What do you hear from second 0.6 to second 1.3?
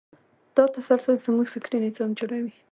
تسلسل